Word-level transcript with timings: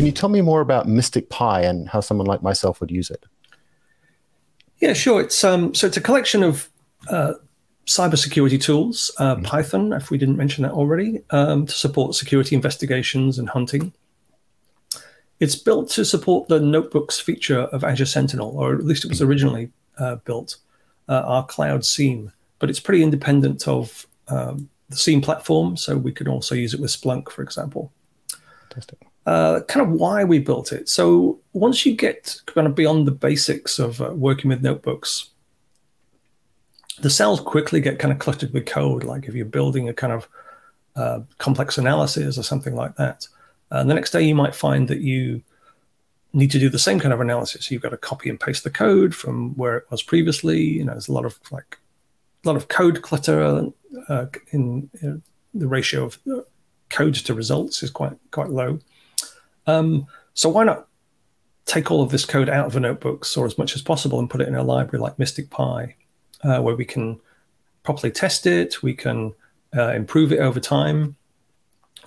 Can 0.00 0.06
you 0.06 0.12
tell 0.12 0.30
me 0.30 0.40
more 0.40 0.62
about 0.62 0.86
MSTICPy 0.86 1.68
and 1.68 1.86
how 1.86 2.00
someone 2.00 2.26
like 2.26 2.42
myself 2.42 2.80
would 2.80 2.90
use 2.90 3.10
it? 3.10 3.26
Yeah, 4.78 4.94
sure. 4.94 5.20
It's 5.20 5.44
um, 5.44 5.74
so 5.74 5.86
it's 5.86 5.98
a 5.98 6.00
collection 6.00 6.42
of 6.42 6.70
uh, 7.10 7.34
cybersecurity 7.86 8.60
tools, 8.60 9.10
uh, 9.18 9.34
mm-hmm. 9.34 9.44
Python, 9.44 9.92
if 9.92 10.10
we 10.10 10.18
didn't 10.18 10.36
mention 10.36 10.62
that 10.62 10.72
already, 10.72 11.22
um, 11.30 11.66
to 11.66 11.72
support 11.72 12.14
security 12.14 12.54
investigations 12.54 13.38
and 13.38 13.48
hunting. 13.48 13.92
It's 15.40 15.56
built 15.56 15.88
to 15.90 16.04
support 16.04 16.48
the 16.48 16.60
notebooks 16.60 17.18
feature 17.18 17.60
of 17.60 17.82
Azure 17.82 18.06
Sentinel, 18.06 18.56
or 18.56 18.74
at 18.74 18.84
least 18.84 19.04
it 19.04 19.08
was 19.08 19.20
mm-hmm. 19.20 19.28
originally 19.28 19.70
uh, 19.98 20.16
built, 20.16 20.56
uh, 21.08 21.22
our 21.24 21.46
cloud 21.46 21.84
SIEM. 21.84 22.32
But 22.58 22.68
it's 22.68 22.80
pretty 22.80 23.02
independent 23.02 23.66
of 23.66 24.06
um, 24.28 24.68
the 24.90 24.96
SIEM 24.96 25.22
platform, 25.22 25.76
so 25.76 25.96
we 25.96 26.12
could 26.12 26.28
also 26.28 26.54
use 26.54 26.74
it 26.74 26.80
with 26.80 26.90
Splunk, 26.90 27.30
for 27.30 27.42
example. 27.42 27.90
Fantastic 28.68 28.98
uh, 29.26 29.60
kind 29.68 29.86
of 29.86 29.92
why 29.92 30.24
we 30.24 30.38
built 30.38 30.72
it. 30.72 30.88
So 30.88 31.40
once 31.52 31.84
you 31.84 31.94
get 31.94 32.40
kind 32.46 32.66
of 32.66 32.74
beyond 32.74 33.06
the 33.06 33.12
basics 33.12 33.78
of 33.78 34.00
uh, 34.00 34.12
working 34.14 34.48
with 34.48 34.62
notebooks, 34.62 35.30
the 37.00 37.10
cells 37.10 37.40
quickly 37.40 37.80
get 37.80 37.98
kind 37.98 38.12
of 38.12 38.18
cluttered 38.18 38.52
with 38.52 38.66
code. 38.66 39.04
Like 39.04 39.26
if 39.26 39.34
you're 39.34 39.46
building 39.46 39.88
a 39.88 39.94
kind 39.94 40.12
of 40.12 40.28
uh, 40.96 41.20
complex 41.38 41.78
analysis 41.78 42.38
or 42.38 42.42
something 42.42 42.74
like 42.74 42.96
that, 42.96 43.26
and 43.70 43.88
the 43.88 43.94
next 43.94 44.10
day 44.10 44.22
you 44.22 44.34
might 44.34 44.54
find 44.54 44.88
that 44.88 45.00
you 45.00 45.42
need 46.32 46.50
to 46.50 46.58
do 46.58 46.68
the 46.68 46.78
same 46.78 47.00
kind 47.00 47.12
of 47.12 47.20
analysis. 47.20 47.66
So 47.66 47.72
you've 47.72 47.82
got 47.82 47.90
to 47.90 47.96
copy 47.96 48.30
and 48.30 48.38
paste 48.38 48.64
the 48.64 48.70
code 48.70 49.14
from 49.14 49.56
where 49.56 49.78
it 49.78 49.90
was 49.90 50.02
previously. 50.02 50.60
You 50.60 50.84
know, 50.84 50.92
there's 50.92 51.08
a 51.08 51.12
lot 51.12 51.24
of 51.24 51.38
like 51.50 51.78
a 52.44 52.48
lot 52.48 52.56
of 52.56 52.68
code 52.68 53.02
clutter 53.02 53.70
uh, 54.08 54.26
in, 54.52 54.90
in, 55.02 55.22
the 55.52 55.66
ratio 55.66 56.04
of 56.04 56.18
uh, 56.32 56.42
code 56.90 57.14
to 57.14 57.34
results 57.34 57.82
is 57.82 57.90
quite 57.90 58.16
quite 58.30 58.50
low. 58.50 58.78
Um, 59.66 60.06
so 60.34 60.48
why 60.48 60.64
not 60.64 60.86
take 61.66 61.90
all 61.90 62.02
of 62.02 62.10
this 62.10 62.24
code 62.24 62.48
out 62.48 62.66
of 62.66 62.72
the 62.72 62.80
notebooks 62.80 63.36
or 63.36 63.46
as 63.46 63.58
much 63.58 63.74
as 63.74 63.82
possible 63.82 64.18
and 64.18 64.30
put 64.30 64.40
it 64.40 64.48
in 64.48 64.54
a 64.54 64.62
library 64.62 65.02
like 65.02 65.16
MSTICPy, 65.16 65.94
uh, 66.44 66.60
where 66.60 66.76
we 66.76 66.84
can 66.84 67.20
properly 67.82 68.10
test 68.10 68.46
it, 68.46 68.82
we 68.82 68.94
can 68.94 69.32
uh, 69.76 69.92
improve 69.92 70.32
it 70.32 70.40
over 70.40 70.60
time. 70.60 71.16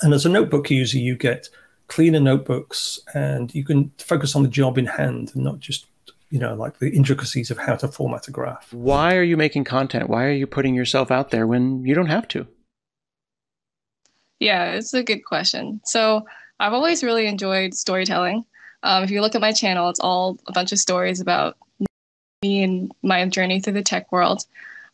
And 0.00 0.12
as 0.12 0.26
a 0.26 0.28
notebook 0.28 0.70
user, 0.70 0.98
you 0.98 1.16
get 1.16 1.48
cleaner 1.88 2.20
notebooks 2.20 3.00
and 3.14 3.54
you 3.54 3.64
can 3.64 3.92
focus 3.98 4.34
on 4.34 4.42
the 4.42 4.48
job 4.48 4.78
in 4.78 4.86
hand 4.86 5.30
and 5.34 5.44
not 5.44 5.60
just 5.60 5.86
you 6.30 6.38
know 6.38 6.54
like 6.54 6.78
the 6.78 6.90
intricacies 6.90 7.50
of 7.50 7.58
how 7.58 7.74
to 7.74 7.86
format 7.86 8.26
a 8.28 8.30
graph 8.30 8.72
why 8.72 9.14
are 9.14 9.22
you 9.22 9.36
making 9.36 9.62
content 9.62 10.08
why 10.08 10.24
are 10.24 10.32
you 10.32 10.46
putting 10.46 10.74
yourself 10.74 11.10
out 11.10 11.30
there 11.30 11.46
when 11.46 11.84
you 11.84 11.94
don't 11.94 12.06
have 12.06 12.26
to 12.26 12.46
yeah 14.38 14.72
it's 14.72 14.94
a 14.94 15.02
good 15.02 15.22
question 15.22 15.82
so 15.84 16.24
I've 16.62 16.74
always 16.74 17.02
really 17.02 17.26
enjoyed 17.26 17.74
storytelling. 17.74 18.44
Um, 18.84 19.02
if 19.02 19.10
you 19.10 19.20
look 19.20 19.34
at 19.34 19.40
my 19.40 19.52
channel, 19.52 19.90
it's 19.90 19.98
all 19.98 20.38
a 20.46 20.52
bunch 20.52 20.70
of 20.70 20.78
stories 20.78 21.20
about 21.20 21.56
me 22.42 22.62
and 22.62 22.92
my 23.02 23.26
journey 23.26 23.60
through 23.60 23.74
the 23.74 23.82
tech 23.82 24.10
world. 24.12 24.44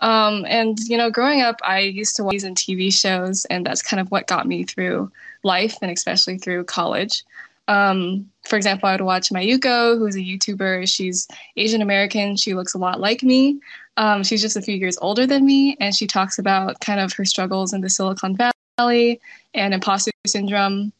Um, 0.00 0.44
and 0.46 0.78
you 0.80 0.98
know, 0.98 1.10
growing 1.10 1.40
up, 1.40 1.60
I 1.62 1.80
used 1.80 2.16
to 2.16 2.24
watch 2.24 2.32
these 2.32 2.44
in 2.44 2.54
TV 2.54 2.92
shows, 2.92 3.46
and 3.46 3.64
that's 3.64 3.82
kind 3.82 4.00
of 4.00 4.10
what 4.10 4.26
got 4.26 4.46
me 4.46 4.64
through 4.64 5.10
life, 5.42 5.76
and 5.80 5.90
especially 5.90 6.38
through 6.38 6.64
college. 6.64 7.24
Um, 7.68 8.30
for 8.46 8.56
example, 8.56 8.88
I 8.88 8.92
would 8.92 9.00
watch 9.00 9.30
Mayuko, 9.30 9.98
who's 9.98 10.16
a 10.16 10.20
YouTuber. 10.20 10.88
She's 10.92 11.26
Asian 11.56 11.82
American. 11.82 12.36
She 12.36 12.54
looks 12.54 12.74
a 12.74 12.78
lot 12.78 13.00
like 13.00 13.22
me. 13.22 13.58
Um, 13.96 14.22
she's 14.22 14.42
just 14.42 14.56
a 14.56 14.62
few 14.62 14.76
years 14.76 14.98
older 15.00 15.26
than 15.26 15.46
me, 15.46 15.76
and 15.80 15.94
she 15.94 16.06
talks 16.06 16.38
about 16.38 16.80
kind 16.80 17.00
of 17.00 17.12
her 17.14 17.24
struggles 17.24 17.72
in 17.72 17.80
the 17.80 17.88
Silicon 17.88 18.36
Valley 18.78 19.20
and 19.54 19.72
imposter 19.72 20.10
syndrome 20.26 20.92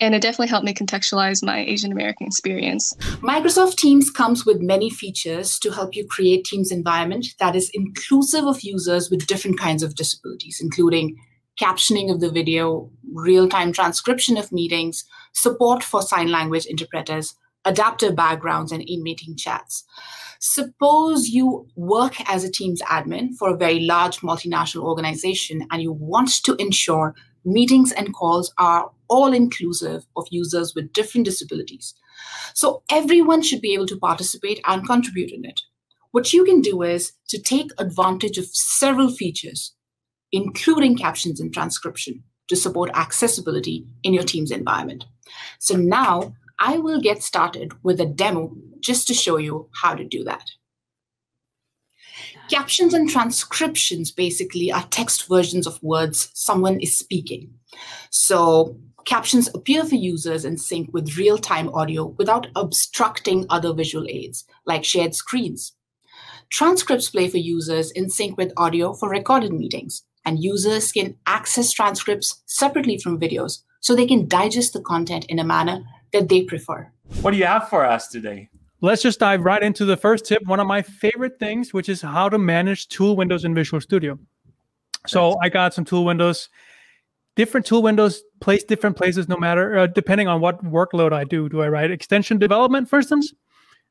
and 0.00 0.14
it 0.14 0.22
definitely 0.22 0.48
helped 0.48 0.66
me 0.66 0.74
contextualize 0.74 1.44
my 1.44 1.60
Asian 1.60 1.92
American 1.92 2.26
experience. 2.26 2.94
Microsoft 3.20 3.76
Teams 3.76 4.10
comes 4.10 4.46
with 4.46 4.60
many 4.60 4.90
features 4.90 5.58
to 5.58 5.70
help 5.70 5.96
you 5.96 6.06
create 6.06 6.44
Teams 6.44 6.70
environment 6.70 7.34
that 7.40 7.56
is 7.56 7.70
inclusive 7.74 8.44
of 8.44 8.62
users 8.62 9.10
with 9.10 9.26
different 9.26 9.58
kinds 9.58 9.82
of 9.82 9.94
disabilities, 9.94 10.60
including 10.62 11.16
captioning 11.60 12.12
of 12.12 12.20
the 12.20 12.30
video, 12.30 12.90
real-time 13.12 13.72
transcription 13.72 14.36
of 14.36 14.52
meetings, 14.52 15.04
support 15.32 15.82
for 15.82 16.02
sign 16.02 16.28
language 16.28 16.66
interpreters, 16.66 17.34
adaptive 17.64 18.14
backgrounds, 18.14 18.70
and 18.70 18.82
in-meeting 18.82 19.36
chats. 19.36 19.84
Suppose 20.40 21.28
you 21.28 21.66
work 21.74 22.14
as 22.30 22.44
a 22.44 22.50
Teams 22.50 22.80
admin 22.82 23.34
for 23.36 23.50
a 23.50 23.56
very 23.56 23.80
large 23.80 24.20
multinational 24.20 24.84
organization 24.84 25.66
and 25.72 25.82
you 25.82 25.92
want 25.92 26.44
to 26.44 26.54
ensure 26.60 27.14
meetings 27.44 27.90
and 27.92 28.14
calls 28.14 28.52
are 28.58 28.90
all 29.08 29.32
inclusive 29.32 30.06
of 30.16 30.26
users 30.30 30.74
with 30.74 30.92
different 30.92 31.24
disabilities. 31.24 31.94
So 32.54 32.82
everyone 32.90 33.42
should 33.42 33.60
be 33.60 33.74
able 33.74 33.86
to 33.86 33.98
participate 33.98 34.60
and 34.66 34.86
contribute 34.86 35.30
in 35.30 35.44
it. 35.44 35.60
What 36.10 36.32
you 36.32 36.44
can 36.44 36.60
do 36.60 36.82
is 36.82 37.12
to 37.28 37.40
take 37.40 37.70
advantage 37.78 38.38
of 38.38 38.46
several 38.46 39.10
features, 39.10 39.74
including 40.32 40.96
captions 40.96 41.40
and 41.40 41.52
transcription, 41.52 42.24
to 42.48 42.56
support 42.56 42.90
accessibility 42.94 43.86
in 44.02 44.14
your 44.14 44.24
team's 44.24 44.50
environment. 44.50 45.04
So 45.58 45.76
now 45.76 46.34
I 46.60 46.78
will 46.78 47.00
get 47.00 47.22
started 47.22 47.72
with 47.82 48.00
a 48.00 48.06
demo 48.06 48.56
just 48.80 49.06
to 49.08 49.14
show 49.14 49.36
you 49.36 49.68
how 49.82 49.94
to 49.94 50.04
do 50.04 50.24
that. 50.24 50.44
Captions 52.50 52.94
and 52.94 53.10
transcriptions 53.10 54.10
basically 54.10 54.72
are 54.72 54.86
text 54.90 55.28
versions 55.28 55.66
of 55.66 55.82
words 55.82 56.30
someone 56.32 56.80
is 56.80 56.96
speaking. 56.96 57.52
So 58.10 58.78
captions 59.04 59.48
appear 59.54 59.84
for 59.84 59.96
users 59.96 60.46
in 60.46 60.56
sync 60.56 60.88
with 60.94 61.18
real 61.18 61.36
time 61.36 61.68
audio 61.74 62.06
without 62.16 62.46
obstructing 62.56 63.44
other 63.50 63.74
visual 63.74 64.06
aids, 64.08 64.44
like 64.64 64.82
shared 64.82 65.14
screens. 65.14 65.74
Transcripts 66.48 67.10
play 67.10 67.28
for 67.28 67.36
users 67.36 67.90
in 67.90 68.08
sync 68.08 68.38
with 68.38 68.52
audio 68.56 68.94
for 68.94 69.10
recorded 69.10 69.52
meetings, 69.52 70.04
and 70.24 70.42
users 70.42 70.90
can 70.90 71.16
access 71.26 71.70
transcripts 71.70 72.42
separately 72.46 72.96
from 72.96 73.20
videos 73.20 73.62
so 73.80 73.94
they 73.94 74.06
can 74.06 74.26
digest 74.26 74.72
the 74.72 74.80
content 74.80 75.26
in 75.26 75.38
a 75.38 75.44
manner 75.44 75.82
that 76.14 76.30
they 76.30 76.44
prefer. 76.44 76.90
What 77.20 77.32
do 77.32 77.36
you 77.36 77.44
have 77.44 77.68
for 77.68 77.84
us 77.84 78.08
today? 78.08 78.48
Let's 78.80 79.02
just 79.02 79.18
dive 79.18 79.44
right 79.44 79.62
into 79.62 79.84
the 79.84 79.96
first 79.96 80.24
tip, 80.24 80.42
one 80.44 80.60
of 80.60 80.66
my 80.66 80.82
favorite 80.82 81.38
things, 81.40 81.74
which 81.74 81.88
is 81.88 82.00
how 82.00 82.28
to 82.28 82.38
manage 82.38 82.88
tool 82.88 83.16
windows 83.16 83.44
in 83.44 83.54
Visual 83.54 83.80
Studio. 83.80 84.18
So 85.06 85.36
I 85.42 85.48
got 85.48 85.74
some 85.74 85.84
tool 85.84 86.04
windows 86.04 86.48
different 87.38 87.64
tool 87.64 87.82
windows 87.82 88.24
place 88.40 88.64
different 88.64 88.96
places 88.96 89.28
no 89.28 89.36
matter 89.36 89.78
uh, 89.78 89.86
depending 89.86 90.26
on 90.26 90.40
what 90.40 90.62
workload 90.64 91.12
I 91.12 91.22
do. 91.22 91.48
Do 91.48 91.62
I 91.62 91.68
write 91.68 91.92
extension 91.92 92.36
development, 92.36 92.90
for 92.90 92.98
instance? 92.98 93.32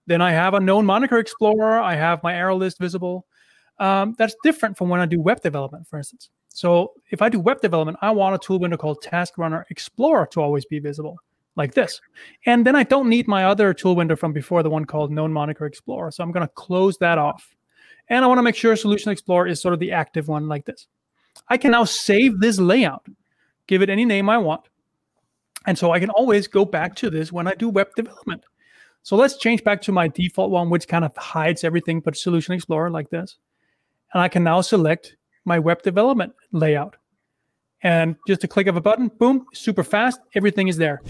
Then 0.06 0.22
I 0.22 0.32
have 0.32 0.54
a 0.54 0.60
known 0.60 0.86
moniker 0.86 1.18
explorer. 1.18 1.80
I 1.80 1.96
have 1.96 2.22
my 2.24 2.36
error 2.36 2.54
list 2.54 2.78
visible. 2.78 3.26
Um, 3.80 4.16
that's 4.18 4.36
different 4.44 4.78
from 4.78 4.90
when 4.90 5.00
I 5.00 5.06
do 5.06 5.22
web 5.22 5.42
development, 5.42 5.88
for 5.88 5.98
instance. 5.98 6.30
So 6.50 6.92
if 7.12 7.22
I 7.22 7.30
do 7.30 7.40
web 7.40 7.62
development, 7.62 7.98
I 8.02 8.12
want 8.12 8.36
a 8.36 8.38
tool 8.38 8.60
window 8.60 8.76
called 8.76 9.02
Task 9.02 9.38
Runner 9.38 9.66
Explorer 9.70 10.28
to 10.32 10.42
always 10.42 10.66
be 10.66 10.80
visible, 10.80 11.18
like 11.58 11.74
this. 11.74 12.00
And 12.46 12.66
then 12.66 12.76
I 12.76 12.84
don't 12.84 13.10
need 13.10 13.28
my 13.28 13.44
other 13.44 13.74
tool 13.74 13.96
window 13.96 14.16
from 14.16 14.32
before, 14.32 14.64
the 14.64 14.70
one 14.70 14.86
called 14.86 15.12
Known 15.12 15.34
Moniker 15.34 15.66
Explorer. 15.66 16.12
So 16.12 16.24
I'm 16.24 16.32
going 16.32 16.48
to 16.48 16.54
close 16.54 16.98
that 17.00 17.18
off. 17.18 17.54
And 18.08 18.24
I 18.24 18.28
want 18.28 18.38
to 18.38 18.44
make 18.44 18.56
sure 18.56 18.76
Solution 18.78 19.12
Explorer 19.12 19.48
is 19.48 19.62
sort 19.62 19.74
of 19.74 19.82
the 19.82 19.92
active 19.92 20.30
one, 20.30 20.48
like 20.48 20.64
this. 20.64 20.88
I 21.50 21.58
can 21.58 21.72
now 21.72 21.84
save 21.84 22.40
this 22.40 22.58
layout 22.58 23.06
give 23.68 23.82
it 23.82 23.90
any 23.90 24.06
name 24.06 24.30
I 24.30 24.38
want. 24.38 24.68
And 25.66 25.78
so 25.78 25.92
I 25.92 26.00
can 26.00 26.10
always 26.10 26.48
go 26.48 26.66
back 26.66 26.96
to 26.96 27.10
this 27.10 27.32
when 27.32 27.48
I 27.48 27.54
do 27.54 27.70
web 27.70 27.90
development. 27.96 28.46
So 29.04 29.16
let's 29.16 29.38
change 29.38 29.64
back 29.64 29.82
to 29.84 29.92
my 29.92 30.08
default 30.08 30.50
one, 30.50 30.70
which 30.70 30.88
kind 30.88 31.06
of 31.06 31.16
hides 31.16 31.64
everything 31.64 32.00
but 32.00 32.18
Solution 32.18 32.54
Explorer 32.54 32.90
like 32.90 33.10
this. 33.10 33.38
And 34.14 34.22
I 34.22 34.30
can 34.30 34.44
now 34.44 34.62
select 34.62 35.18
my 35.46 35.60
web 35.60 35.82
development 35.84 36.34
layout. 36.52 36.96
And 37.84 38.16
just 38.28 38.44
a 38.44 38.48
click 38.48 38.68
of 38.68 38.76
a 38.76 38.82
button, 38.82 39.10
boom, 39.20 39.46
super 39.54 39.84
fast, 39.84 40.20
everything 40.34 40.68
is 40.68 40.78
there. 40.78 41.02